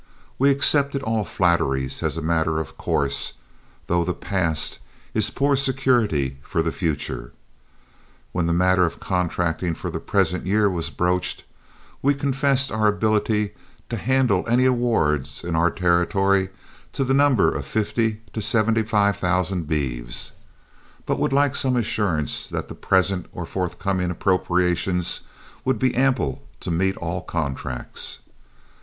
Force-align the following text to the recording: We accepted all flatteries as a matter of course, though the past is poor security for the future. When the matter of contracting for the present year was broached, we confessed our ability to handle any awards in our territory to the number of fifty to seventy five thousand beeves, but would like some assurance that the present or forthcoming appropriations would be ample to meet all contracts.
We 0.39 0.49
accepted 0.49 1.03
all 1.03 1.23
flatteries 1.23 2.01
as 2.01 2.17
a 2.17 2.23
matter 2.23 2.59
of 2.59 2.75
course, 2.75 3.33
though 3.85 4.03
the 4.03 4.15
past 4.15 4.79
is 5.13 5.29
poor 5.29 5.55
security 5.55 6.39
for 6.41 6.63
the 6.63 6.71
future. 6.71 7.33
When 8.31 8.47
the 8.47 8.51
matter 8.51 8.83
of 8.83 8.99
contracting 8.99 9.75
for 9.75 9.91
the 9.91 9.99
present 9.99 10.47
year 10.47 10.71
was 10.71 10.89
broached, 10.89 11.43
we 12.01 12.15
confessed 12.15 12.71
our 12.71 12.87
ability 12.87 13.53
to 13.89 13.95
handle 13.97 14.43
any 14.47 14.65
awards 14.65 15.43
in 15.43 15.55
our 15.55 15.69
territory 15.69 16.49
to 16.93 17.03
the 17.03 17.13
number 17.13 17.53
of 17.53 17.63
fifty 17.67 18.21
to 18.33 18.41
seventy 18.41 18.81
five 18.81 19.17
thousand 19.17 19.67
beeves, 19.67 20.31
but 21.05 21.19
would 21.19 21.31
like 21.31 21.55
some 21.55 21.75
assurance 21.75 22.47
that 22.47 22.69
the 22.69 22.73
present 22.73 23.27
or 23.33 23.45
forthcoming 23.45 24.09
appropriations 24.09 25.21
would 25.63 25.77
be 25.77 25.93
ample 25.93 26.41
to 26.59 26.71
meet 26.71 26.97
all 26.97 27.21
contracts. 27.21 28.17